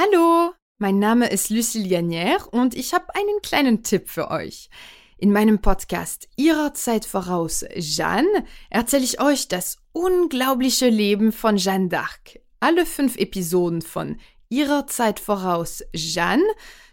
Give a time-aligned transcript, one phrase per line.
[0.00, 4.70] Hallo, mein Name ist Lucille Gagnère und ich habe einen kleinen Tipp für euch.
[5.16, 11.88] In meinem Podcast Ihrer Zeit voraus, Jeanne, erzähle ich euch das unglaubliche Leben von Jeanne
[11.88, 12.38] d'Arc.
[12.60, 16.44] Alle fünf Episoden von Ihrer Zeit voraus, Jeanne,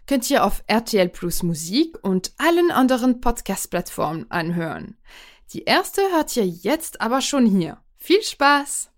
[0.08, 4.98] könnt ihr auf RTL Plus Musik und allen anderen Podcast-Plattformen anhören.
[5.52, 7.78] Die erste hört ihr jetzt aber schon hier.
[7.98, 8.90] Viel Spaß!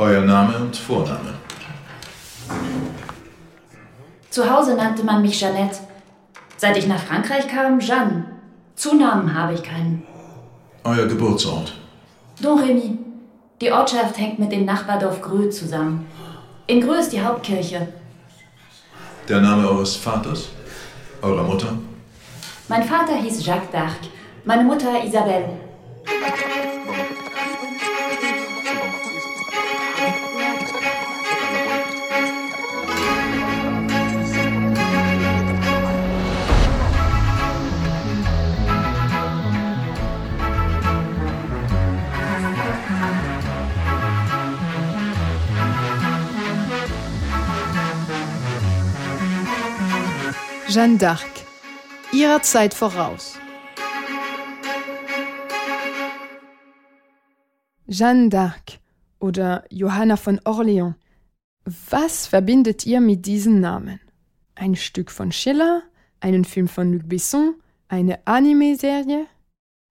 [0.00, 1.34] Euer Name und Vorname.
[4.30, 5.76] Zu Hause nannte man mich Jeannette.
[6.56, 8.24] Seit ich nach Frankreich kam, Jeanne.
[8.76, 10.02] Zunamen habe ich keinen.
[10.84, 11.74] Euer Geburtsort.
[12.40, 12.96] Don Remy.
[13.60, 16.06] Die Ortschaft hängt mit dem Nachbardorf Grö zusammen.
[16.66, 17.86] In Grö ist die Hauptkirche.
[19.28, 20.48] Der Name eures Vaters?
[21.20, 21.74] Eurer Mutter?
[22.68, 24.08] Mein Vater hieß Jacques d'Arc,
[24.46, 25.60] meine Mutter Isabelle.
[50.72, 51.26] Jeanne d'Arc.
[52.12, 53.36] Ihrer Zeit voraus.
[57.88, 58.78] Jeanne d'Arc
[59.18, 60.94] oder Johanna von Orléans.
[61.90, 63.98] Was verbindet ihr mit diesem Namen?
[64.54, 65.82] Ein Stück von Schiller?
[66.20, 67.56] Einen Film von Luc Besson?
[67.88, 69.26] Eine Anime-Serie?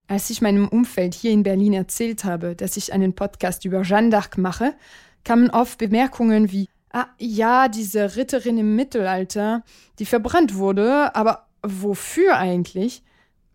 [0.08, 4.08] Als ich meinem Umfeld hier in Berlin erzählt habe, dass ich einen Podcast über Jeanne
[4.08, 4.72] d'Arc mache,
[5.24, 9.62] kamen oft Bemerkungen wie Ah, ja, diese Ritterin im Mittelalter,
[10.00, 13.04] die verbrannt wurde, aber wofür eigentlich?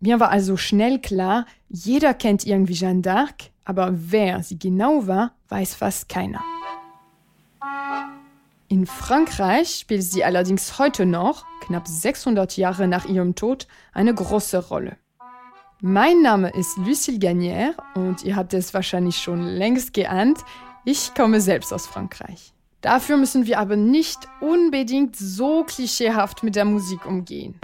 [0.00, 5.34] Mir war also schnell klar, jeder kennt irgendwie Jeanne d'Arc, aber wer sie genau war,
[5.48, 6.42] weiß fast keiner.
[8.68, 14.68] In Frankreich spielt sie allerdings heute noch, knapp 600 Jahre nach ihrem Tod, eine große
[14.68, 14.96] Rolle.
[15.82, 20.38] Mein Name ist Lucille Gagnère und ihr habt es wahrscheinlich schon längst geahnt,
[20.86, 22.55] ich komme selbst aus Frankreich.
[22.86, 27.58] Dafür müssen wir aber nicht unbedingt so klischeehaft mit der Musik umgehen.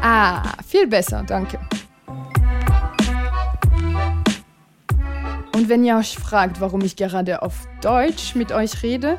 [0.00, 1.58] Ah, viel besser, danke.
[5.56, 9.18] Und wenn ihr euch fragt, warum ich gerade auf Deutsch mit euch rede,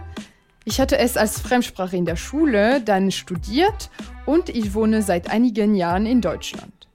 [0.64, 3.90] ich hatte es als Fremdsprache in der Schule, dann studiert
[4.26, 6.88] und ich wohne seit einigen Jahren in Deutschland.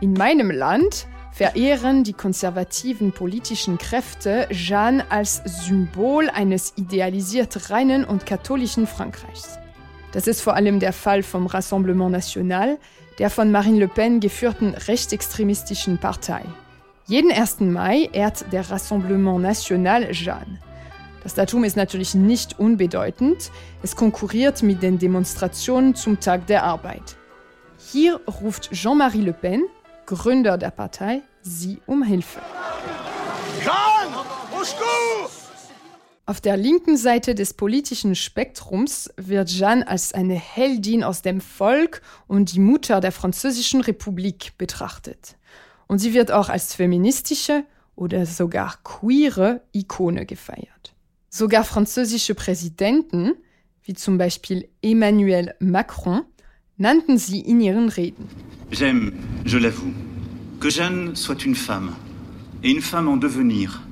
[0.00, 8.26] In meinem Land verehren die konservativen politischen Kräfte Jeanne als Symbol eines idealisiert reinen und
[8.26, 9.58] katholischen Frankreichs.
[10.12, 12.78] Das ist vor allem der Fall vom Rassemblement National,
[13.18, 16.42] der von Marine Le Pen geführten rechtsextremistischen Partei.
[17.06, 17.60] Jeden 1.
[17.60, 20.58] Mai ehrt der Rassemblement National Jeanne.
[21.22, 23.50] Das Datum ist natürlich nicht unbedeutend,
[23.82, 27.16] es konkurriert mit den Demonstrationen zum Tag der Arbeit.
[27.90, 29.62] Hier ruft Jean-Marie Le Pen,
[30.12, 32.40] Gründer der Partei, sie um Hilfe.
[36.26, 42.02] Auf der linken Seite des politischen Spektrums wird Jeanne als eine Heldin aus dem Volk
[42.28, 45.36] und die Mutter der Französischen Republik betrachtet.
[45.88, 47.64] Und sie wird auch als feministische
[47.96, 50.94] oder sogar queere Ikone gefeiert.
[51.30, 53.32] Sogar französische Präsidenten,
[53.82, 56.22] wie zum Beispiel Emmanuel Macron,
[56.76, 58.28] nannten sie in ihren Reden.
[58.70, 59.12] J'aime,
[59.44, 59.92] je l'avoue,
[60.60, 61.94] que Jeanne soit une femme,
[62.62, 63.82] et une femme en devenir.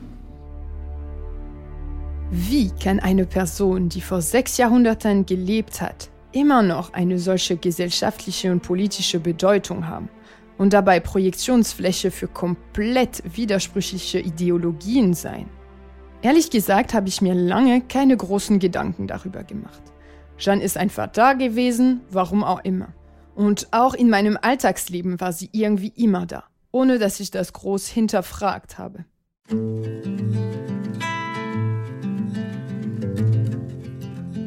[2.32, 8.52] Wie kann eine Person, die vor sechs Jahrhunderten gelebt hat, immer noch eine solche gesellschaftliche
[8.52, 10.08] und politische Bedeutung haben
[10.56, 15.48] und dabei Projektionsfläche für komplett widersprüchliche Ideologien sein?
[16.22, 19.82] Ehrlich gesagt habe ich mir lange keine großen Gedanken darüber gemacht.
[20.40, 22.88] Jeanne ist einfach da gewesen, warum auch immer.
[23.34, 27.86] Und auch in meinem Alltagsleben war sie irgendwie immer da, ohne dass ich das groß
[27.88, 29.04] hinterfragt habe.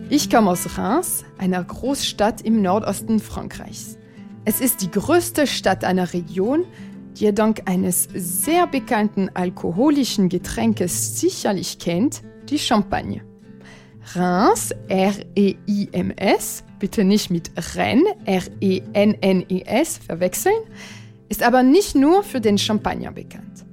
[0.09, 3.97] Ich komme aus Reims, einer Großstadt im Nordosten Frankreichs.
[4.45, 6.65] Es ist die größte Stadt einer Region,
[7.17, 13.21] die ihr dank eines sehr bekannten alkoholischen Getränkes sicherlich kennt, die Champagne.
[14.15, 20.61] Reims, R-E-I-M-S, bitte nicht mit Rennes, R-E-N-N-E-S verwechseln,
[21.29, 23.65] ist aber nicht nur für den Champagner bekannt.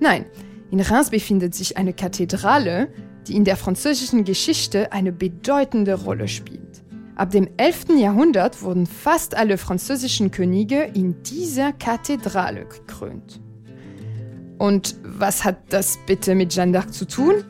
[0.00, 0.26] Nein,
[0.70, 2.88] in Reims befindet sich eine Kathedrale,
[3.26, 6.82] die in der französischen Geschichte eine bedeutende Rolle spielt.
[7.16, 7.96] Ab dem 11.
[7.96, 13.40] Jahrhundert wurden fast alle französischen Könige in dieser Kathedrale gekrönt.
[14.58, 17.44] Und was hat das bitte mit Jeanne d'Arc zu tun?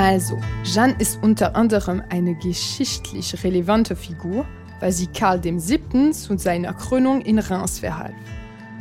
[0.00, 4.46] Also, Jeanne ist unter anderem eine geschichtlich relevante Figur,
[4.80, 6.12] weil sie Karl VII.
[6.12, 8.14] zu seiner Krönung in Reims verhalf.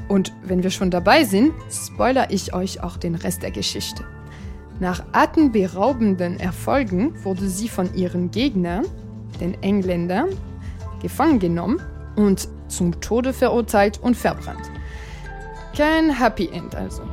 [0.08, 4.06] Und wenn wir schon dabei sind, spoiler ich euch auch den Rest der Geschichte.
[4.80, 8.86] Nach atemberaubenden Erfolgen wurde sie von ihren Gegnern,
[9.42, 10.30] den Engländern,
[11.02, 11.82] gefangen genommen
[12.16, 14.72] und zum Tode verurteilt und verbrannt.
[15.76, 17.04] Kein Happy End also.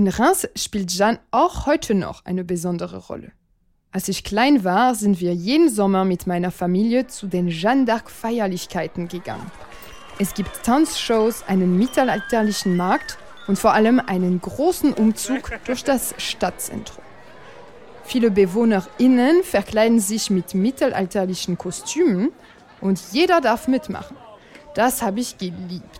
[0.00, 3.32] In Reims spielt Jeanne auch heute noch eine besondere Rolle.
[3.92, 8.08] Als ich klein war, sind wir jeden Sommer mit meiner Familie zu den Jeanne d'Arc
[8.08, 9.52] Feierlichkeiten gegangen.
[10.18, 17.04] Es gibt Tanzshows, einen mittelalterlichen Markt und vor allem einen großen Umzug durch das Stadtzentrum.
[18.02, 22.30] Viele BewohnerInnen verkleiden sich mit mittelalterlichen Kostümen
[22.80, 24.16] und jeder darf mitmachen.
[24.74, 25.99] Das habe ich geliebt.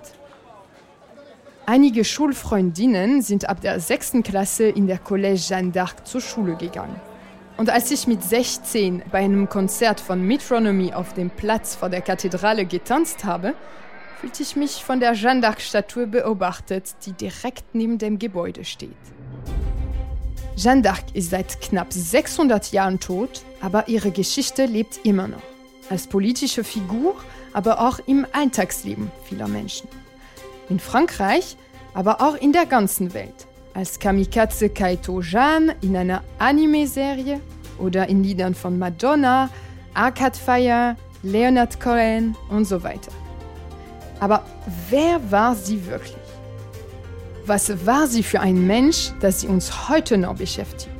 [1.73, 7.01] Einige Schulfreundinnen sind ab der sechsten Klasse in der Collège Jeanne d'Arc zur Schule gegangen.
[7.59, 12.01] Und als ich mit 16 bei einem Konzert von Metronomy auf dem Platz vor der
[12.01, 13.55] Kathedrale getanzt habe,
[14.21, 18.91] fühlte ich mich von der Jeanne d'Arc-Statue beobachtet, die direkt neben dem Gebäude steht.
[20.57, 25.39] Jeanne d'Arc ist seit knapp 600 Jahren tot, aber ihre Geschichte lebt immer noch.
[25.89, 27.15] Als politische Figur,
[27.53, 29.89] aber auch im Alltagsleben vieler Menschen.
[30.71, 31.57] In Frankreich,
[31.93, 37.41] aber auch in der ganzen Welt als Kamikaze Kaito Jeanne in einer Anime-Serie
[37.79, 39.49] oder in Liedern von Madonna,
[39.95, 43.13] Arcade Fire, Leonard Cohen und so weiter.
[44.19, 44.45] Aber
[44.89, 46.17] wer war sie wirklich?
[47.47, 50.91] Was war sie für ein Mensch, das sie uns heute noch beschäftigt?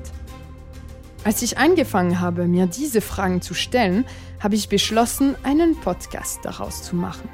[1.23, 4.07] Als ich angefangen habe, mir diese Fragen zu stellen,
[4.41, 7.29] habe ich beschlossen, einen Podcast daraus zu machen.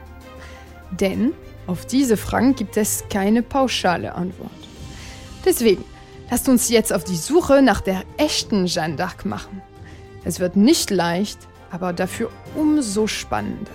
[0.90, 1.32] Denn
[1.66, 4.50] auf diese Fragen gibt es keine pauschale Antwort.
[5.44, 5.84] Deswegen,
[6.30, 9.62] lasst uns jetzt auf die Suche nach der echten Jeanne d'Arc machen.
[10.24, 11.38] Es wird nicht leicht,
[11.70, 13.72] aber dafür umso spannender.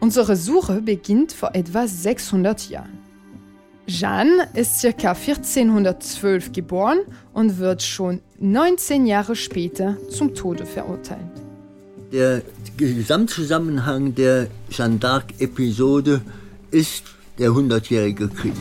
[0.00, 2.95] Unsere Suche beginnt vor etwa 600 Jahren.
[3.86, 5.12] Jeanne ist ca.
[5.12, 6.98] 1412 geboren
[7.32, 11.20] und wird schon 19 Jahre später zum Tode verurteilt.
[12.12, 12.42] Der
[12.76, 16.20] Gesamtzusammenhang der Jeanne d'Arc-Episode
[16.72, 17.04] ist
[17.38, 18.54] der Hundertjährige Krieg.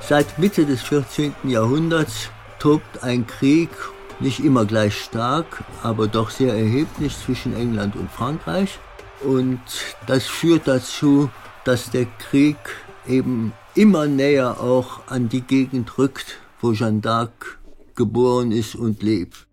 [0.00, 1.34] Seit Mitte des 14.
[1.44, 3.70] Jahrhunderts tobt ein Krieg,
[4.20, 8.78] nicht immer gleich stark, aber doch sehr erheblich zwischen England und Frankreich.
[9.22, 9.60] Und
[10.06, 11.30] das führt dazu,
[11.64, 12.56] dass der Krieg
[13.06, 17.30] eben immer näher auch an die Gegend rückt, wo Jeanne d'Arc
[17.94, 19.46] geboren ist und lebt.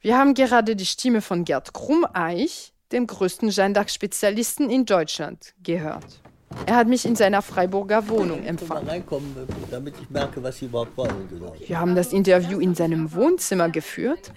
[0.00, 6.20] Wir haben gerade die Stimme von Gerd Krummeich, dem größten Jeanne d'Arc-Spezialisten in Deutschland, gehört.
[6.66, 8.88] Er hat mich in seiner Freiburger Wohnung empfangen.
[8.88, 9.34] Reinkommen,
[9.70, 11.28] damit ich merke, was Sie überhaupt wollen.
[11.66, 14.32] Wir haben das Interview in seinem Wohnzimmer geführt.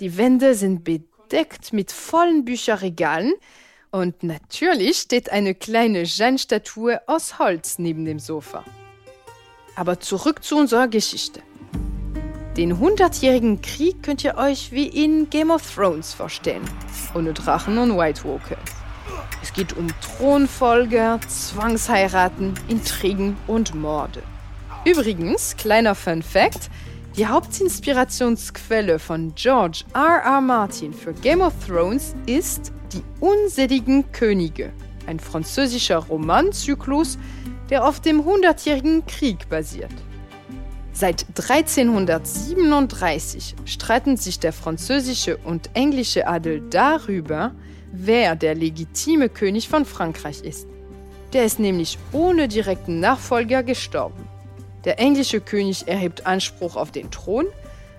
[0.00, 3.32] Die Wände sind bedeckt mit vollen Bücherregalen,
[3.90, 8.64] und natürlich steht eine kleine Jeanne-Statue aus Holz neben dem Sofa.
[9.76, 11.42] Aber zurück zu unserer Geschichte.
[12.56, 16.68] Den hundertjährigen Krieg könnt ihr euch wie in Game of Thrones vorstellen,
[17.14, 18.58] ohne Drachen und White Walkers.
[19.42, 24.22] Es geht um Thronfolger, Zwangsheiraten, Intrigen und Morde.
[24.84, 26.68] Übrigens, kleiner Fun Fact,
[27.18, 30.22] die Hauptinspirationsquelle von George R.
[30.24, 30.40] R.
[30.40, 34.72] Martin für Game of Thrones ist Die unseligen Könige,
[35.04, 37.18] ein französischer Romanzyklus,
[37.70, 39.90] der auf dem Hundertjährigen Krieg basiert.
[40.92, 47.50] Seit 1337 streiten sich der französische und englische Adel darüber,
[47.90, 50.68] wer der legitime König von Frankreich ist.
[51.32, 54.37] Der ist nämlich ohne direkten Nachfolger gestorben.
[54.88, 57.46] Der englische König erhebt Anspruch auf den Thron,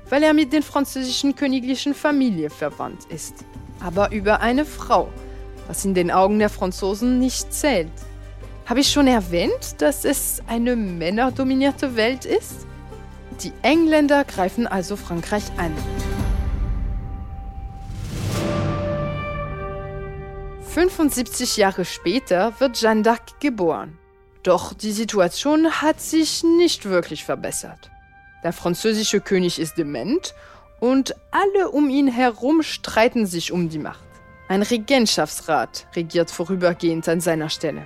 [0.10, 3.46] weil er mit den französischen königlichen Familie verwandt ist
[3.80, 5.10] aber über eine Frau,
[5.68, 7.92] was in den Augen der Franzosen nicht zählt.
[8.66, 12.68] Habe ich schon erwähnt, dass es eine männerdominierte Welt ist?
[13.44, 15.74] Die Engländer greifen also Frankreich an.
[20.68, 23.98] 75 Jahre später wird Jeanne d'Arc geboren.
[24.44, 27.92] Doch die Situation hat sich nicht wirklich verbessert.
[28.44, 30.34] Der französische König ist dement
[30.80, 34.04] und alle um ihn herum streiten sich um die Macht.
[34.48, 37.86] Ein Regentschaftsrat regiert vorübergehend an seiner Stelle.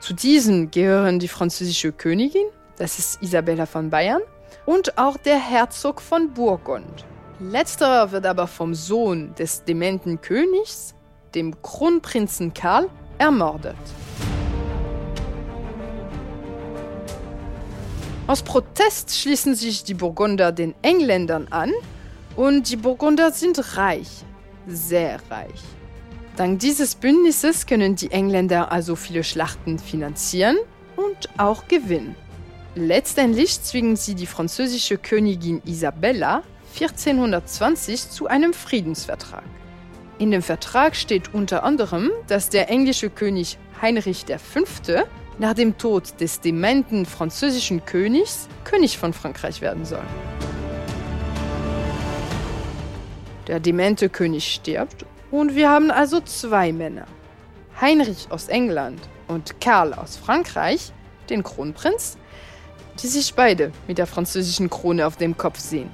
[0.00, 2.46] Zu diesem gehören die französische Königin,
[2.76, 4.22] das ist Isabella von Bayern,
[4.66, 7.04] und auch der Herzog von Burgund.
[7.38, 10.94] Letzterer wird aber vom Sohn des dementen Königs,
[11.34, 13.76] dem Kronprinzen Karl, ermordet.
[18.32, 21.70] Aus Protest schließen sich die Burgunder den Engländern an
[22.34, 24.08] und die Burgunder sind reich,
[24.66, 25.60] sehr reich.
[26.36, 30.56] Dank dieses Bündnisses können die Engländer also viele Schlachten finanzieren
[30.96, 32.14] und auch gewinnen.
[32.74, 39.44] Letztendlich zwingen sie die französische Königin Isabella 1420 zu einem Friedensvertrag.
[40.18, 44.62] In dem Vertrag steht unter anderem, dass der englische König Heinrich V.
[45.38, 50.04] nach dem Tod des dementen französischen Königs König von Frankreich werden soll.
[53.46, 57.06] Der demente König stirbt und wir haben also zwei Männer.
[57.80, 60.92] Heinrich aus England und Karl aus Frankreich,
[61.28, 62.16] den Kronprinz,
[63.02, 65.90] die sich beide mit der französischen Krone auf dem Kopf sehen.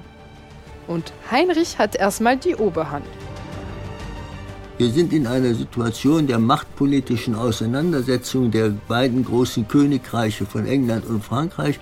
[0.87, 3.05] Und Heinrich hat erstmal die Oberhand.
[4.79, 11.21] Wir sind in einer Situation der machtpolitischen Auseinandersetzung der beiden großen Königreiche von England und
[11.21, 11.81] Frankreich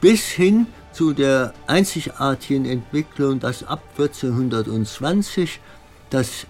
[0.00, 5.60] bis hin zu der einzigartigen Entwicklung, dass ab 1420
[6.10, 6.48] das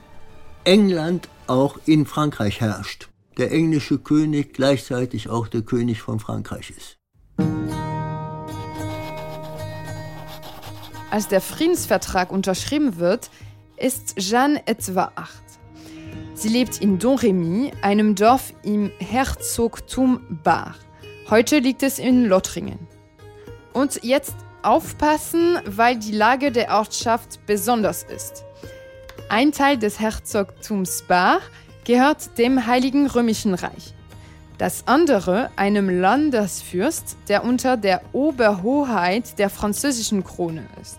[0.64, 3.11] England auch in Frankreich herrscht.
[3.37, 6.97] Der englische König gleichzeitig auch der König von Frankreich ist.
[11.11, 13.29] Als der Friedensvertrag unterschrieben wird,
[13.76, 15.44] ist Jeanne etwa acht.
[16.35, 20.75] Sie lebt in Domremy, einem Dorf im Herzogtum Bar.
[21.30, 22.78] Heute liegt es in Lothringen.
[23.73, 28.44] Und jetzt aufpassen, weil die Lage der Ortschaft besonders ist.
[29.28, 31.40] Ein Teil des Herzogtums Bar
[31.85, 33.94] gehört dem Heiligen Römischen Reich.
[34.59, 40.99] Das andere einem Landesfürst, der unter der Oberhoheit der französischen Krone ist.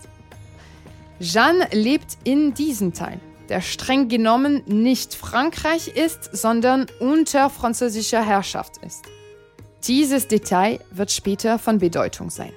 [1.20, 3.20] Jeanne lebt in diesem Teil,
[3.50, 9.06] der streng genommen nicht Frankreich ist, sondern unter französischer Herrschaft ist.
[9.84, 12.52] Dieses Detail wird später von Bedeutung sein.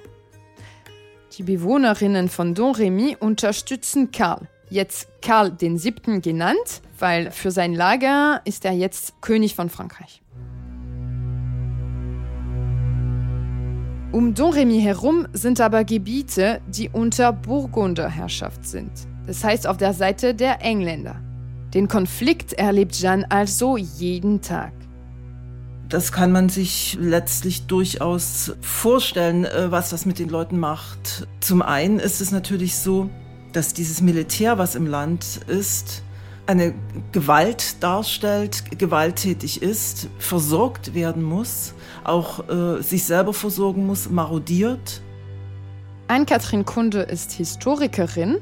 [1.37, 7.73] Die Bewohnerinnen von Don Remy unterstützen Karl, jetzt Karl den Siebten genannt, weil für sein
[7.73, 10.21] Lager ist er jetzt König von Frankreich.
[14.11, 18.91] Um Domremy herum sind aber Gebiete, die unter Burgunderherrschaft sind.
[19.27, 21.15] Das heißt auf der Seite der Engländer.
[21.73, 24.71] Den Konflikt erlebt Jeanne also jeden Tag.
[25.87, 31.27] Das kann man sich letztlich durchaus vorstellen, äh, was das mit den Leuten macht.
[31.39, 33.09] Zum einen ist es natürlich so,
[33.53, 36.03] dass dieses Militär, was im Land ist,
[36.45, 36.73] eine
[37.11, 41.73] Gewalt darstellt, gewalttätig ist, versorgt werden muss,
[42.03, 45.01] auch äh, sich selber versorgen muss, marodiert.
[46.07, 48.37] Ann-Kathrin Kunde ist Historikerin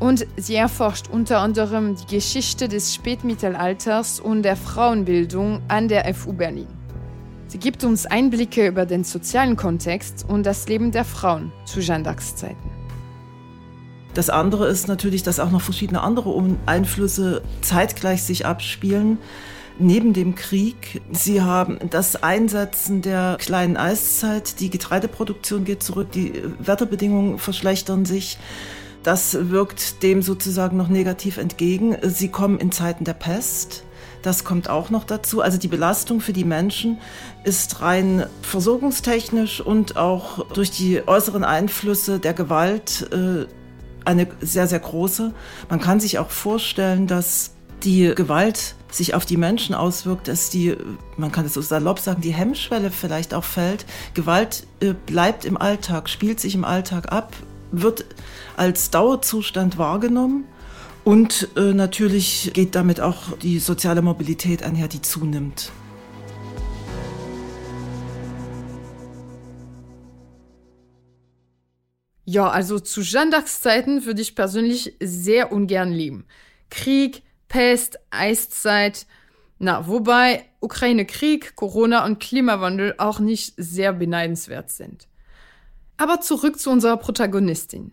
[0.00, 6.32] und sie erforscht unter anderem die Geschichte des Spätmittelalters und der Frauenbildung an der FU
[6.32, 6.68] Berlin.
[7.48, 12.04] Sie gibt uns Einblicke über den sozialen Kontext und das Leben der Frauen zu Jeanne
[12.04, 12.70] d'Arcs Zeiten.
[14.14, 19.18] Das andere ist natürlich, dass auch noch verschiedene andere Einflüsse zeitgleich sich abspielen.
[19.78, 26.32] Neben dem Krieg, Sie haben das Einsetzen der kleinen Eiszeit, die Getreideproduktion geht zurück, die
[26.58, 28.38] Wetterbedingungen verschlechtern sich.
[29.02, 31.96] Das wirkt dem sozusagen noch negativ entgegen.
[32.02, 33.84] Sie kommen in Zeiten der Pest.
[34.22, 35.40] Das kommt auch noch dazu.
[35.40, 36.98] Also die Belastung für die Menschen
[37.44, 43.46] ist rein versorgungstechnisch und auch durch die äußeren Einflüsse der Gewalt äh,
[44.04, 45.32] eine sehr, sehr große.
[45.68, 47.52] Man kann sich auch vorstellen, dass
[47.84, 50.76] die Gewalt sich auf die Menschen auswirkt, dass die,
[51.16, 53.84] man kann es so salopp sagen, die Hemmschwelle vielleicht auch fällt.
[54.14, 57.34] Gewalt äh, bleibt im Alltag, spielt sich im Alltag ab,
[57.70, 58.06] wird
[58.58, 60.44] als Dauerzustand wahrgenommen
[61.04, 65.72] und äh, natürlich geht damit auch die soziale Mobilität einher, die zunimmt.
[72.26, 76.26] Ja, also zu Jeanne d'Arcs Zeiten würde ich persönlich sehr ungern leben.
[76.68, 79.06] Krieg, Pest, Eiszeit.
[79.58, 85.08] Na, wobei Ukraine-Krieg, Corona und Klimawandel auch nicht sehr beneidenswert sind.
[85.98, 87.90] Aber zurück zu unserer Protagonistin.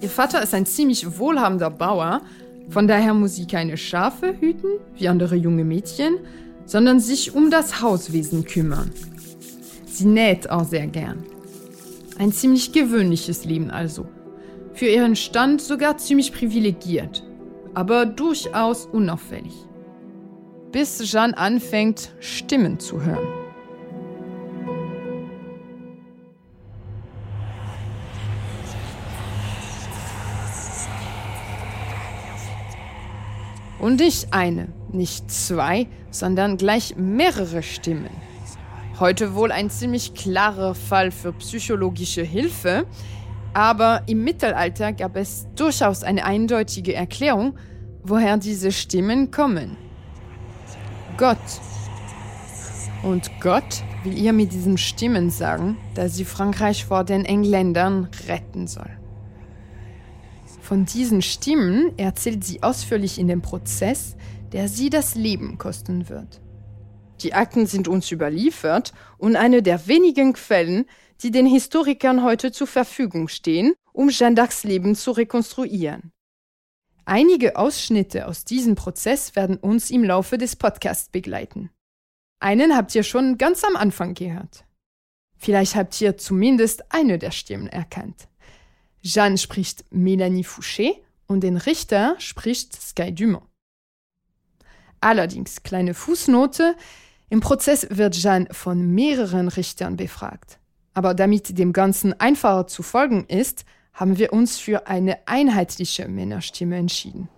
[0.00, 2.22] Ihr Vater ist ein ziemlich wohlhabender Bauer,
[2.68, 6.18] von daher muss sie keine Schafe hüten, wie andere junge Mädchen,
[6.64, 8.92] sondern sich um das Hauswesen kümmern.
[9.86, 11.24] Sie näht auch sehr gern.
[12.18, 14.06] Ein ziemlich gewöhnliches Leben also.
[14.74, 17.24] Für ihren Stand sogar ziemlich privilegiert,
[17.74, 19.66] aber durchaus unauffällig.
[20.72, 23.26] Bis Jeanne anfängt, Stimmen zu hören.
[33.80, 38.10] Und nicht eine, nicht zwei, sondern gleich mehrere Stimmen.
[39.00, 42.86] Heute wohl ein ziemlich klarer Fall für psychologische Hilfe,
[43.54, 47.58] aber im Mittelalter gab es durchaus eine eindeutige Erklärung,
[48.04, 49.76] woher diese Stimmen kommen.
[51.20, 51.36] Gott.
[53.02, 58.66] Und Gott will ihr mit diesen Stimmen sagen, dass sie Frankreich vor den Engländern retten
[58.66, 58.88] soll.
[60.62, 64.16] Von diesen Stimmen erzählt sie ausführlich in dem Prozess,
[64.52, 66.40] der sie das Leben kosten wird.
[67.20, 70.86] Die Akten sind uns überliefert und eine der wenigen Quellen,
[71.20, 76.12] die den Historikern heute zur Verfügung stehen, um Jeanne d'Arcs Leben zu rekonstruieren.
[77.04, 81.70] Einige Ausschnitte aus diesem Prozess werden uns im Laufe des Podcasts begleiten.
[82.40, 84.64] Einen habt ihr schon ganz am Anfang gehört.
[85.36, 88.28] Vielleicht habt ihr zumindest eine der Stimmen erkannt.
[89.02, 93.44] Jeanne spricht Melanie Fouché und den Richter spricht Sky Dumont.
[95.00, 96.76] Allerdings, kleine Fußnote,
[97.30, 100.58] im Prozess wird Jeanne von mehreren Richtern befragt.
[100.92, 106.76] Aber damit dem Ganzen einfacher zu folgen ist, haben wir uns für eine einheitliche Männerstimme
[106.76, 107.28] entschieden.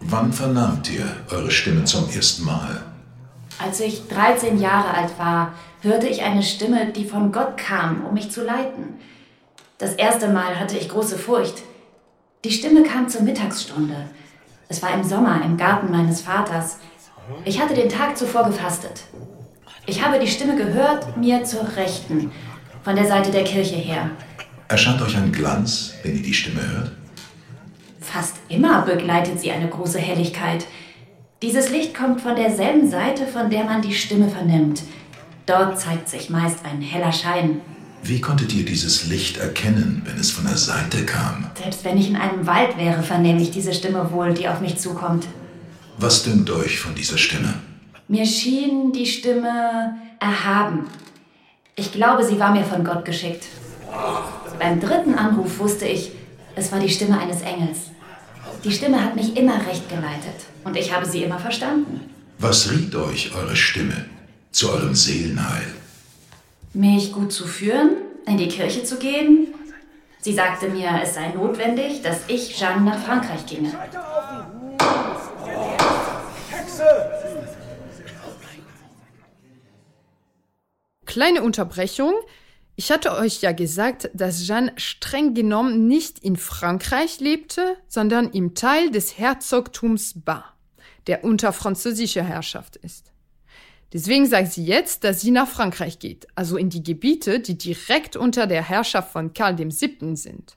[0.00, 2.82] Wann vernahmt ihr eure Stimme zum ersten Mal?
[3.58, 8.14] Als ich 13 Jahre alt war, hörte ich eine Stimme, die von Gott kam, um
[8.14, 9.00] mich zu leiten.
[9.78, 11.62] Das erste Mal hatte ich große Furcht.
[12.44, 13.96] Die Stimme kam zur Mittagsstunde.
[14.68, 16.78] Es war im Sommer im Garten meines Vaters.
[17.44, 19.04] Ich hatte den Tag zuvor gefastet.
[19.86, 22.30] Ich habe die Stimme gehört, mir zur Rechten,
[22.82, 24.10] von der Seite der Kirche her.
[24.68, 26.92] Erscheint euch ein Glanz, wenn ihr die Stimme hört?
[28.00, 30.66] Fast immer begleitet sie eine große Helligkeit.
[31.42, 34.82] Dieses Licht kommt von derselben Seite, von der man die Stimme vernimmt.
[35.44, 37.60] Dort zeigt sich meist ein heller Schein.
[38.02, 41.50] Wie konntet ihr dieses Licht erkennen, wenn es von der Seite kam?
[41.60, 44.78] Selbst wenn ich in einem Wald wäre, vernehme ich diese Stimme wohl, die auf mich
[44.78, 45.26] zukommt.
[45.98, 47.54] Was dünkt euch von dieser Stimme?
[48.08, 50.86] Mir schien die Stimme erhaben.
[51.74, 53.46] Ich glaube, sie war mir von Gott geschickt.
[54.58, 56.12] Beim dritten Anruf wusste ich,
[56.54, 57.90] es war die Stimme eines Engels.
[58.62, 62.00] Die Stimme hat mich immer recht geleitet und ich habe sie immer verstanden.
[62.38, 64.04] Was riet euch eure Stimme
[64.52, 65.66] zu eurem Seelenheil?
[66.74, 67.90] Mich gut zu führen,
[68.26, 69.48] in die Kirche zu gehen.
[70.20, 73.72] Sie sagte mir, es sei notwendig, dass ich Jeanne nach Frankreich ginge.
[81.14, 82.12] Kleine Unterbrechung.
[82.74, 88.56] Ich hatte euch ja gesagt, dass Jeanne streng genommen nicht in Frankreich lebte, sondern im
[88.56, 90.56] Teil des Herzogtums Bar,
[91.06, 93.12] der unter französischer Herrschaft ist.
[93.92, 98.16] Deswegen sagt sie jetzt, dass sie nach Frankreich geht, also in die Gebiete, die direkt
[98.16, 100.16] unter der Herrschaft von Karl VII.
[100.16, 100.56] sind.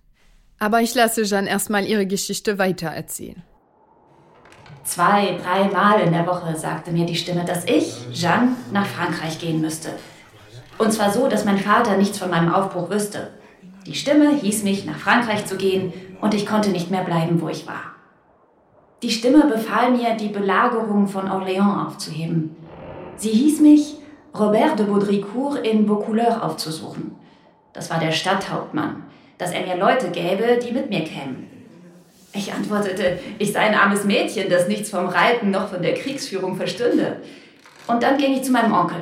[0.58, 3.44] Aber ich lasse Jeanne erstmal ihre Geschichte weitererzählen.
[4.84, 9.62] Zwei, dreimal in der Woche sagte mir die Stimme, dass ich, Jeanne, nach Frankreich gehen
[9.62, 9.92] müsste.
[10.78, 13.30] Und zwar so, dass mein Vater nichts von meinem Aufbruch wüsste.
[13.86, 17.50] Die Stimme hieß mich, nach Frankreich zu gehen, und ich konnte nicht mehr bleiben, wo
[17.50, 17.96] ich war.
[19.04, 22.56] Die Stimme befahl mir, die Belagerung von Orléans aufzuheben.
[23.16, 23.96] Sie hieß mich,
[24.38, 27.16] Robert de Baudricourt in Vaucouleurs aufzusuchen.
[27.74, 29.04] Das war der Stadthauptmann,
[29.38, 31.48] dass er mir Leute gäbe, die mit mir kämen.
[32.34, 36.56] Ich antwortete, ich sei ein armes Mädchen, das nichts vom Reiten noch von der Kriegsführung
[36.56, 37.18] verstünde.
[37.88, 39.02] Und dann ging ich zu meinem Onkel.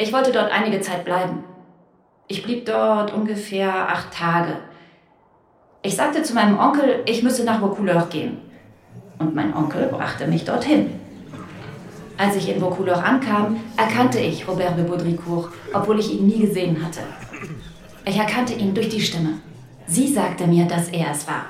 [0.00, 1.42] Ich wollte dort einige Zeit bleiben.
[2.28, 4.56] Ich blieb dort ungefähr acht Tage.
[5.82, 8.38] Ich sagte zu meinem Onkel, ich müsse nach Vaucouleurs gehen.
[9.18, 11.00] Und mein Onkel brachte mich dorthin.
[12.16, 16.84] Als ich in Vaucouleurs ankam, erkannte ich Robert de Baudricourt, obwohl ich ihn nie gesehen
[16.84, 17.00] hatte.
[18.04, 19.40] Ich erkannte ihn durch die Stimme.
[19.86, 21.46] Sie sagte mir, dass er es war.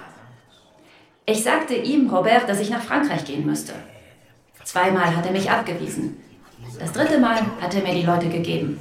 [1.26, 3.74] Ich sagte ihm, Robert, dass ich nach Frankreich gehen müsste.
[4.64, 6.16] Zweimal hat er mich abgewiesen.
[6.78, 8.78] Das dritte Mal hat er mir die Leute gegeben.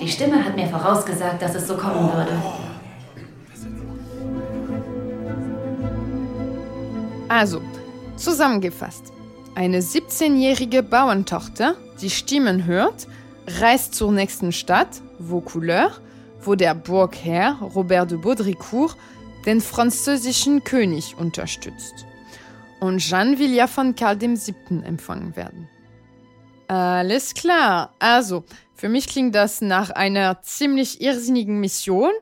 [0.00, 2.32] Die Stimme hat mir vorausgesagt, dass es so kommen würde.
[7.28, 7.60] Also,
[8.16, 9.12] zusammengefasst.
[9.54, 13.06] Eine 17-jährige Bauerntochter, die Stimmen hört,
[13.60, 15.92] reist zur nächsten Stadt, Vaucouleur,
[16.42, 18.96] wo der Burgherr Robert de Baudricourt
[19.46, 22.06] den französischen König unterstützt.
[22.80, 24.82] Und Jeanne will ja von Karl VII.
[24.84, 25.68] empfangen werden.
[26.68, 27.92] Alles klar.
[27.98, 32.12] Also, für mich klingt das nach einer ziemlich irrsinnigen Mission,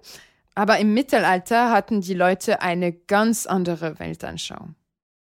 [0.55, 4.75] aber im Mittelalter hatten die Leute eine ganz andere Weltanschauung.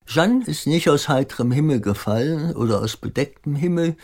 [0.05, 3.95] Jeanne ist nicht aus heiterem Himmel gefallen oder aus bedecktem Himmel.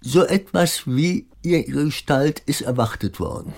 [0.00, 3.52] So etwas wie ihre Gestalt ist erwartet worden.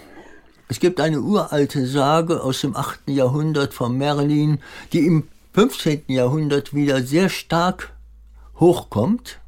[0.69, 3.09] Es gibt eine uralte Sage aus dem 8.
[3.09, 4.59] Jahrhundert von Merlin,
[4.93, 6.05] die im 15.
[6.09, 7.93] Jahrhundert wieder sehr stark
[8.59, 9.41] hochkommt.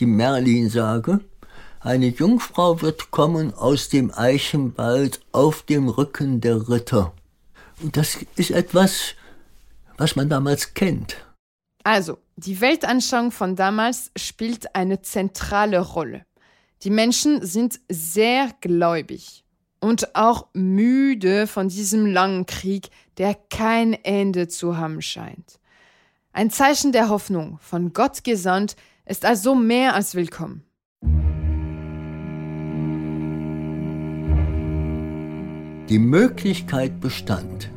[0.00, 1.20] Die Merlin-Sage.
[1.78, 7.12] Eine Jungfrau wird kommen aus dem Eichenwald auf dem Rücken der Ritter.
[7.82, 9.14] Und das ist etwas,
[9.98, 11.16] was man damals kennt.
[11.84, 16.24] Also, die Weltanschauung von damals spielt eine zentrale Rolle.
[16.82, 19.44] Die Menschen sind sehr gläubig
[19.80, 25.58] und auch müde von diesem langen Krieg, der kein Ende zu haben scheint.
[26.32, 30.62] Ein Zeichen der Hoffnung, von Gott gesandt, ist also mehr als willkommen.
[35.88, 37.70] Die Möglichkeit bestand,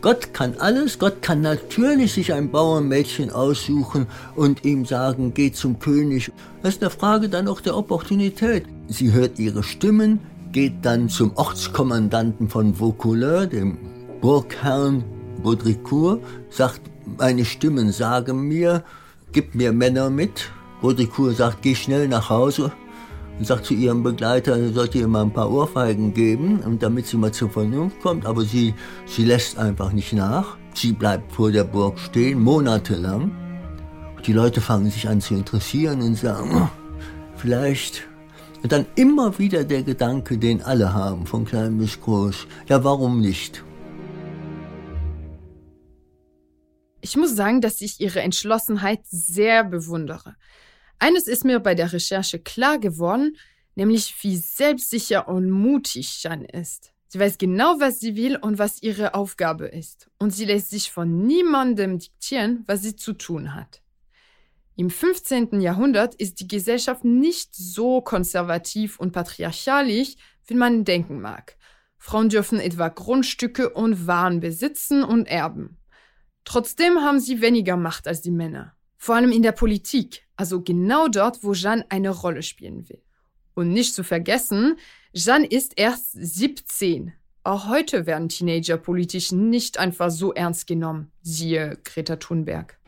[0.00, 5.78] Gott kann alles, Gott kann natürlich sich ein Bauernmädchen aussuchen und ihm sagen, geh zum
[5.78, 6.32] König.
[6.62, 8.64] Das ist eine Frage dann auch der Opportunität.
[8.88, 10.20] Sie hört ihre Stimmen,
[10.52, 13.76] geht dann zum Ortskommandanten von Vaucouleur, dem
[14.22, 15.04] Burgherrn
[15.42, 16.80] Baudricourt, sagt,
[17.18, 18.84] meine Stimmen sagen mir,
[19.32, 20.50] gib mir Männer mit.
[20.82, 22.72] Baudricourt sagt, geh schnell nach Hause,
[23.40, 27.16] und sagt zu ihrem Begleiter, er sollte ihr mal ein paar Ohrfeigen geben, damit sie
[27.16, 28.26] mal zur Vernunft kommt.
[28.26, 28.74] Aber sie,
[29.06, 30.58] sie lässt einfach nicht nach.
[30.74, 33.32] Sie bleibt vor der Burg stehen, monatelang.
[34.26, 36.70] Die Leute fangen sich an zu interessieren und sagen,
[37.36, 38.02] vielleicht.
[38.62, 42.46] Und dann immer wieder der Gedanke, den alle haben, von klein bis groß.
[42.68, 43.64] Ja, warum nicht?
[47.00, 50.36] Ich muss sagen, dass ich ihre Entschlossenheit sehr bewundere.
[50.98, 53.36] Eines ist mir bei der Recherche klar geworden,
[53.74, 56.92] nämlich wie selbstsicher und mutig Jeanne ist.
[57.08, 60.08] Sie weiß genau, was sie will und was ihre Aufgabe ist.
[60.18, 63.82] Und sie lässt sich von niemandem diktieren, was sie zu tun hat.
[64.76, 65.60] Im 15.
[65.60, 70.14] Jahrhundert ist die Gesellschaft nicht so konservativ und patriarchalisch,
[70.46, 71.56] wie man denken mag.
[71.98, 75.79] Frauen dürfen etwa Grundstücke und Waren besitzen und erben.
[76.50, 78.74] Trotzdem haben sie weniger Macht als die Männer.
[78.96, 83.00] Vor allem in der Politik, also genau dort, wo Jeanne eine Rolle spielen will.
[83.54, 84.76] Und nicht zu vergessen,
[85.14, 87.12] Jeanne ist erst 17.
[87.44, 92.80] Auch heute werden Teenager politisch nicht einfach so ernst genommen, siehe Greta Thunberg.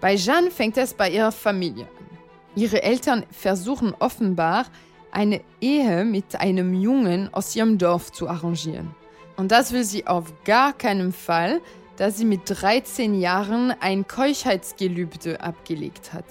[0.00, 2.18] Bei Jeanne fängt es bei ihrer Familie an.
[2.56, 4.66] Ihre Eltern versuchen offenbar,
[5.12, 8.96] eine Ehe mit einem Jungen aus ihrem Dorf zu arrangieren.
[9.36, 11.60] Und das will sie auf gar keinen Fall,
[11.96, 16.24] da sie mit 13 Jahren ein Keuschheitsgelübde abgelegt hat.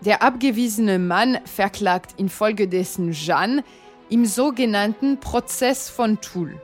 [0.00, 3.64] Der abgewiesene Mann verklagt infolgedessen Jeanne
[4.08, 6.60] im sogenannten Prozess von Toul.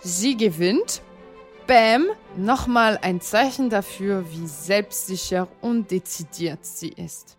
[0.00, 1.02] Sie gewinnt.
[1.66, 2.06] Bäm,
[2.36, 7.36] nochmal ein Zeichen dafür, wie selbstsicher und dezidiert sie ist.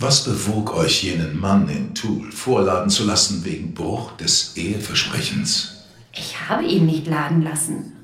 [0.00, 5.86] Was bewog euch, jenen Mann in Toul vorladen zu lassen wegen Bruch des Eheversprechens?
[6.12, 7.96] Ich habe ihn nicht laden lassen.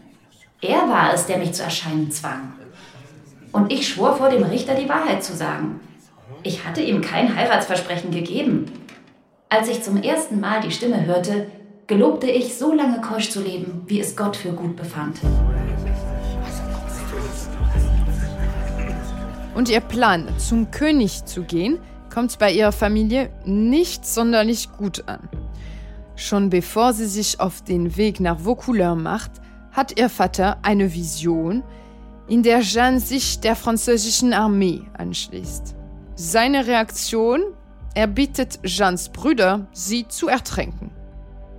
[0.60, 2.54] Er war es, der mich zu erscheinen zwang.
[3.52, 5.78] Und ich schwor vor dem Richter, die Wahrheit zu sagen.
[6.42, 8.66] Ich hatte ihm kein Heiratsversprechen gegeben.
[9.48, 11.46] Als ich zum ersten Mal die Stimme hörte,
[11.86, 15.20] gelobte ich, so lange keusch zu leben, wie es Gott für gut befand.
[19.54, 21.78] Und ihr Plan, zum König zu gehen,
[22.12, 25.28] kommt bei ihrer Familie nicht sonderlich gut an.
[26.16, 29.32] Schon bevor sie sich auf den Weg nach Vaucouleur macht,
[29.72, 31.62] hat ihr Vater eine Vision,
[32.28, 35.74] in der Jeanne sich der französischen Armee anschließt.
[36.14, 37.42] Seine Reaktion?
[37.94, 40.90] Er bittet Jeannes Brüder, sie zu ertränken.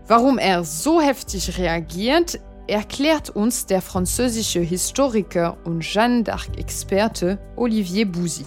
[0.07, 8.45] Warum er so heftig reagiert, erklärt uns der französische Historiker und Jeanne d'Arc-Experte Olivier Bouzy.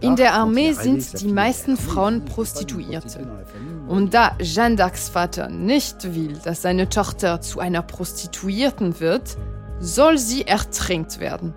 [0.00, 3.26] In der Armee sind die meisten Frauen Prostituierte.
[3.86, 9.36] Und da Jeanne d'Arcs Vater nicht will, dass seine Tochter zu einer Prostituierten wird,
[9.80, 11.54] soll sie ertränkt werden.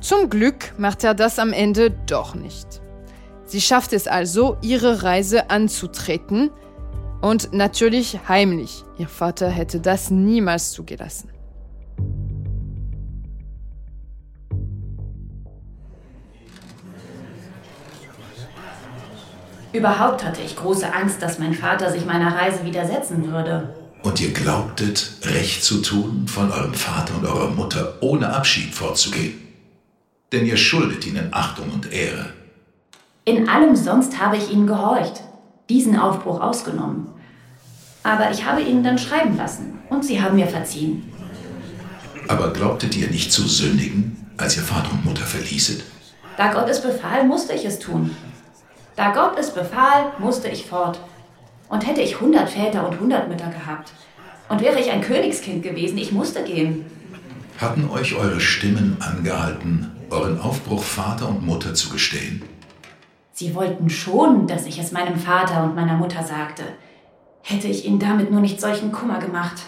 [0.00, 2.82] Zum Glück macht er das am Ende doch nicht.
[3.46, 6.50] Sie schafft es also, ihre Reise anzutreten,
[7.24, 8.84] Und natürlich heimlich.
[8.98, 11.30] Ihr Vater hätte das niemals zugelassen.
[19.72, 23.74] Überhaupt hatte ich große Angst, dass mein Vater sich meiner Reise widersetzen würde.
[24.02, 29.40] Und ihr glaubtet, Recht zu tun, von eurem Vater und eurer Mutter ohne Abschied fortzugehen.
[30.30, 32.34] Denn ihr schuldet ihnen Achtung und Ehre.
[33.24, 35.22] In allem sonst habe ich ihnen gehorcht,
[35.70, 37.13] diesen Aufbruch ausgenommen.
[38.04, 41.10] Aber ich habe ihnen dann schreiben lassen und sie haben mir verziehen.
[42.28, 45.82] Aber glaubtet ihr nicht zu sündigen, als ihr Vater und Mutter verließet?
[46.36, 48.14] Da Gott es befahl, musste ich es tun.
[48.94, 51.00] Da Gott es befahl, musste ich fort.
[51.68, 53.92] Und hätte ich hundert Väter und hundert Mütter gehabt.
[54.48, 56.84] Und wäre ich ein Königskind gewesen, ich musste gehen.
[57.58, 62.42] Hatten euch eure Stimmen angehalten, euren Aufbruch Vater und Mutter zu gestehen?
[63.32, 66.64] Sie wollten schon, dass ich es meinem Vater und meiner Mutter sagte.
[67.46, 69.60] Hätte ich ihnen damit nur nicht solchen Kummer gemacht.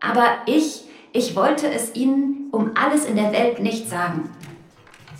[0.00, 4.28] Aber ich, ich wollte es ihnen um alles in der Welt nicht sagen.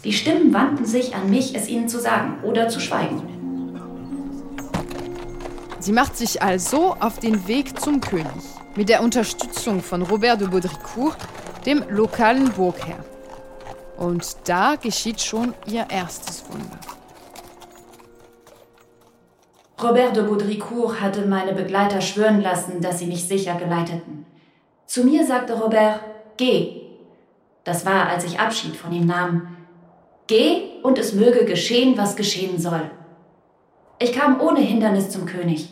[0.05, 3.23] Die Stimmen wandten sich an mich, es ihnen zu sagen oder zu schweigen.
[5.81, 8.27] Sie macht sich also auf den Weg zum König
[8.77, 11.17] mit der Unterstützung von Robert de Baudricourt,
[11.65, 13.03] dem lokalen Burgherr.
[13.97, 16.79] Und da geschieht schon ihr erstes Wunder.
[19.81, 24.27] Robert de Baudricourt hatte meine Begleiter schwören lassen, dass sie mich sicher geleiteten.
[24.87, 26.01] Zu mir sagte Robert,
[26.37, 26.81] geh.
[27.62, 29.57] Das war, als ich Abschied von ihm nahm.
[30.27, 32.91] Geh und es möge geschehen, was geschehen soll.
[34.01, 35.69] Ich kam ohne Hindernis zum König.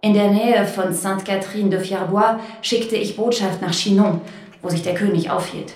[0.00, 4.20] In der Nähe von Sainte-Catherine de Fierbois schickte ich Botschaft nach Chinon,
[4.62, 5.74] wo sich der König aufhielt.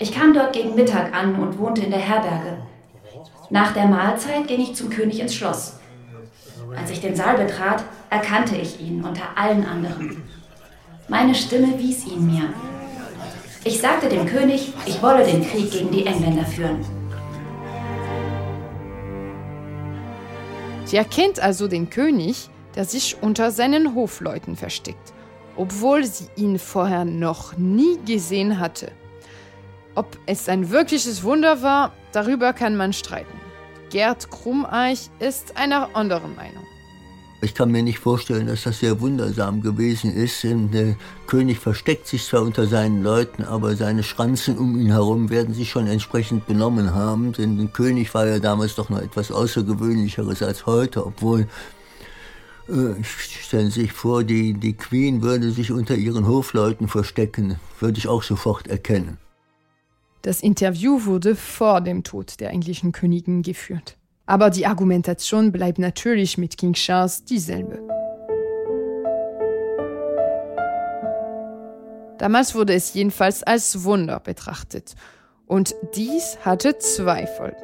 [0.00, 2.58] Ich kam dort gegen Mittag an und wohnte in der Herberge.
[3.50, 5.79] Nach der Mahlzeit ging ich zum König ins Schloss.
[6.76, 10.22] Als ich den Saal betrat, erkannte ich ihn unter allen anderen.
[11.08, 12.52] Meine Stimme wies ihn mir.
[13.64, 16.84] Ich sagte dem König, ich wolle den Krieg gegen die Engländer führen.
[20.84, 25.12] Sie erkennt also den König, der sich unter seinen Hofleuten versteckt,
[25.56, 28.90] obwohl sie ihn vorher noch nie gesehen hatte.
[29.94, 33.39] Ob es ein wirkliches Wunder war, darüber kann man streiten.
[33.90, 36.64] Gerd Krummeich ist einer anderen Meinung.
[37.42, 40.44] Ich kann mir nicht vorstellen, dass das sehr wundersam gewesen ist.
[40.44, 40.94] Der
[41.26, 45.70] König versteckt sich zwar unter seinen Leuten, aber seine Schranzen um ihn herum werden sich
[45.70, 47.32] schon entsprechend benommen haben.
[47.32, 51.46] Denn der König war ja damals doch noch etwas Außergewöhnlicheres als heute, obwohl
[52.68, 57.98] äh, Stellen Sie sich vor, die, die Queen würde sich unter ihren Hofleuten verstecken, würde
[57.98, 59.18] ich auch sofort erkennen.
[60.22, 63.96] Das Interview wurde vor dem Tod der englischen Königin geführt.
[64.26, 67.80] Aber die Argumentation bleibt natürlich mit King Charles dieselbe.
[72.18, 74.94] Damals wurde es jedenfalls als Wunder betrachtet.
[75.46, 77.56] Und dies hatte zwei Folgen.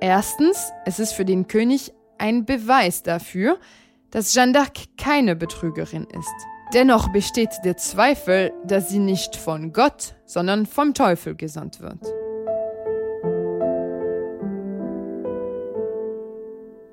[0.00, 3.58] Erstens, es ist für den König ein Beweis dafür,
[4.10, 6.57] dass Jeanne d'Arc keine Betrügerin ist.
[6.74, 12.04] Dennoch besteht der Zweifel, dass sie nicht von Gott, sondern vom Teufel gesandt wird.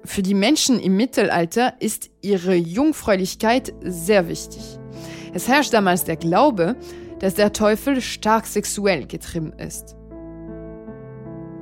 [0.05, 4.61] Für die Menschen im Mittelalter ist ihre Jungfräulichkeit sehr wichtig.
[5.33, 6.77] Es herrscht damals der Glaube,
[7.19, 9.97] dass der Teufel stark sexuell getrieben ist.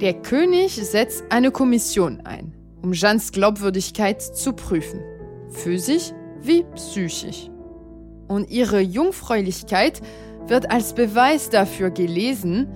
[0.02, 5.02] Der König setzt eine Kommission ein, um Jeans Glaubwürdigkeit zu prüfen,
[5.50, 7.50] physisch wie psychisch.
[8.28, 10.02] Und ihre Jungfräulichkeit
[10.48, 12.68] wird als Beweis dafür gelesen,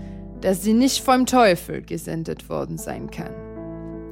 [0.42, 3.34] dass sie nicht vom Teufel gesendet worden sein kann.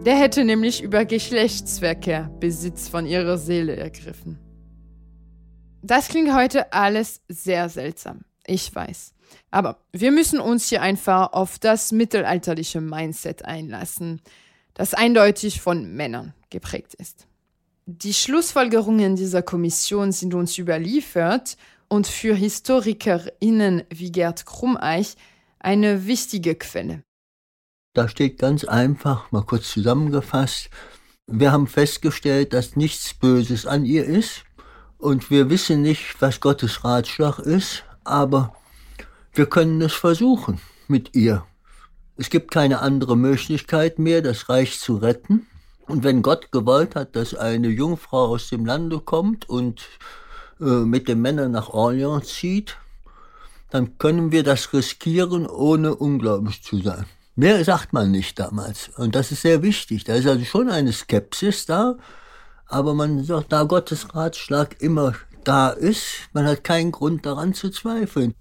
[0.06, 4.39] Der hätte nämlich über Geschlechtsverkehr Besitz von ihrer Seele ergriffen.
[5.82, 9.13] Das klingt heute alles sehr seltsam, ich weiß.
[9.52, 14.21] Aber wir müssen uns hier einfach auf das mittelalterliche Mindset einlassen,
[14.74, 17.28] das eindeutig von Männern geprägt ist.
[17.88, 21.56] Die Schlussfolgerungen dieser Kommission sind uns überliefert
[21.88, 25.15] und für HistorikerInnen wie Gerd Krummeich
[25.60, 27.04] eine wichtige Quelle.
[27.93, 30.71] Da steht ganz einfach, mal kurz zusammengefasst,
[31.28, 34.45] wir haben festgestellt, dass nichts Böses an ihr ist
[34.98, 38.56] und wir wissen nicht, was Gottes Ratschlag ist, aber
[39.32, 41.45] wir können es versuchen mit ihr.
[42.15, 45.45] Es gibt keine andere Möglichkeit mehr, das Reich zu retten.
[45.88, 49.82] Und wenn Gott gewollt hat, dass eine Jungfrau aus dem Lande kommt und
[50.60, 52.78] äh, mit den Männern nach Orleans zieht,
[53.69, 57.06] dann können wir das riskieren, ohne ungläubig zu sein.
[57.36, 58.89] Mehr sagt man nicht damals.
[58.95, 60.06] Und das ist sehr wichtig.
[60.06, 61.98] Da ist also schon eine Skepsis da.
[62.67, 67.69] Aber man sagt, da Gottes Ratschlag immer da ist, man hat keinen Grund daran zu
[67.69, 68.34] zweifeln.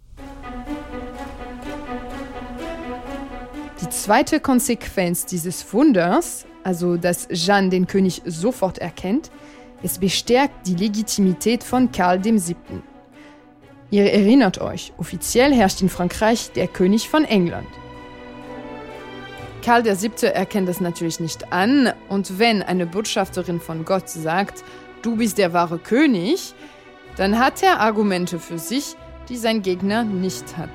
[3.80, 9.30] Die zweite Konsequenz dieses Wunders, also dass Jeanne den König sofort erkennt,
[9.82, 12.56] es bestärkt die Legitimität von Karl VII.
[13.90, 17.68] Ihr erinnert euch, offiziell herrscht in Frankreich der König von England.
[19.62, 20.28] Karl VII.
[20.28, 24.64] erkennt das natürlich nicht an und wenn eine Botschafterin von Gott sagt,
[25.02, 26.54] du bist der wahre König,
[27.16, 28.96] dann hat er Argumente für sich,
[29.28, 30.70] die sein Gegner nicht hat.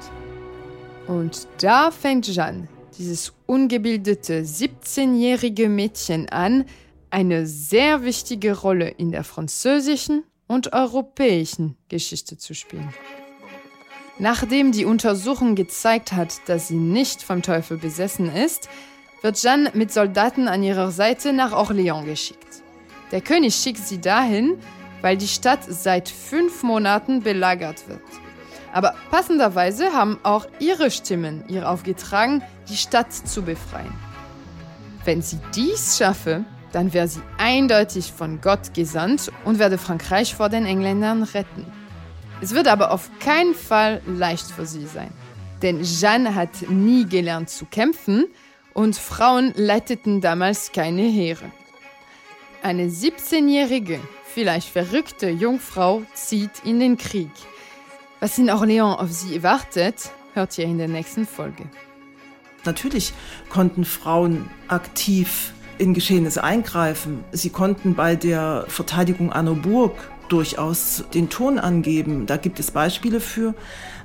[1.07, 2.67] Und da fängt Jeanne,
[2.99, 6.65] dieses ungebildete 17-jährige Mädchen an,
[7.09, 12.93] eine sehr wichtige Rolle in der französischen und europäischen Geschichte zu spielen.
[14.19, 18.67] Nachdem die Untersuchung gezeigt hat, dass sie nicht vom Teufel besessen ist,
[19.21, 22.61] wird Jeanne mit Soldaten an ihrer Seite nach Orléans geschickt.
[23.11, 24.57] Der König schickt sie dahin,
[25.01, 28.01] weil die Stadt seit fünf Monaten belagert wird.
[28.73, 33.93] Aber passenderweise haben auch ihre Stimmen ihr aufgetragen, die Stadt zu befreien.
[35.05, 40.49] Wenn sie dies schaffe, dann wäre sie eindeutig von Gott gesandt und werde Frankreich vor
[40.49, 41.65] den Engländern retten.
[42.41, 45.11] Es wird aber auf keinen Fall leicht für sie sein.
[45.61, 48.27] Denn Jeanne hat nie gelernt zu kämpfen
[48.73, 51.51] und Frauen leiteten damals keine Heere.
[52.61, 53.99] Eine 17-jährige,
[54.33, 57.31] vielleicht verrückte Jungfrau zieht in den Krieg.
[58.19, 61.69] Was in Orléans auf sie wartet, hört ihr in der nächsten Folge.
[62.65, 63.13] Natürlich
[63.49, 67.23] konnten Frauen aktiv in Geschehnisse eingreifen.
[67.31, 69.93] Sie konnten bei der Verteidigung einer Burg
[70.27, 72.25] durchaus den Ton angeben.
[72.25, 73.55] Da gibt es Beispiele für,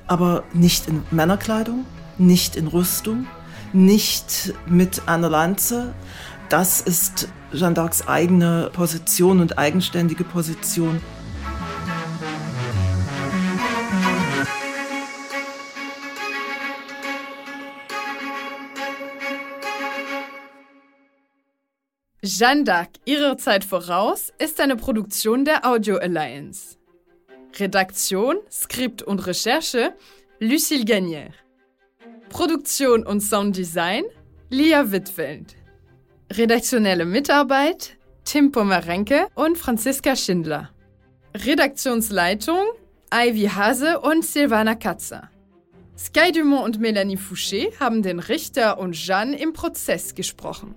[0.07, 1.85] aber nicht in Männerkleidung,
[2.17, 3.27] nicht in Rüstung,
[3.73, 5.93] nicht mit einer Lanze.
[6.49, 11.01] Das ist Jeanne d'Arcs eigene Position und eigenständige Position.
[22.25, 26.79] Jeanne d'Arc, ihrer Zeit voraus, ist eine Produktion der Audio Alliance.
[27.59, 29.93] Redaktion, Skript und Recherche,
[30.41, 31.33] Lucille Gagnère.
[32.31, 34.05] Produktion und Sounddesign,
[34.49, 35.55] Lia Wittfeld.
[36.33, 40.71] Redaktionelle Mitarbeit, Tim Pomerenke und Franziska Schindler.
[41.35, 42.65] Redaktionsleitung,
[43.13, 45.29] Ivy Hase und Silvana Katzer.
[45.99, 50.75] Sky Dumont und Melanie Fouché haben den Richter und Jeanne im Prozess gesprochen.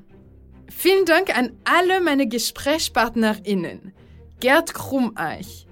[0.80, 3.94] Vielen Dank an alle meine GesprächspartnerInnen.
[4.40, 5.66] Gerd Krummeich,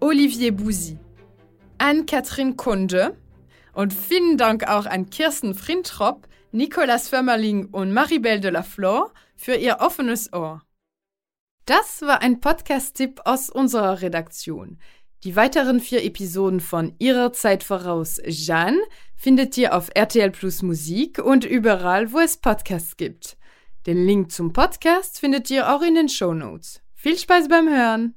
[0.00, 0.98] Olivier Bouzy,
[1.76, 3.14] Anne-Kathrin Kunde
[3.74, 9.56] und vielen Dank auch an Kirsten Frintrop, Nicolas Förmerling und Maribel de la Flor für
[9.56, 10.62] ihr offenes Ohr.
[11.66, 14.78] Das war ein Podcast-Tipp aus unserer Redaktion.
[15.24, 18.80] Die weiteren vier Episoden von Ihrer Zeit voraus Jeanne
[19.16, 23.36] findet ihr auf RTL Plus Musik und überall, wo es Podcasts gibt.
[23.86, 26.82] Den Link zum Podcast findet ihr auch in den Show Notes.
[26.94, 28.16] Viel Spaß beim Hören!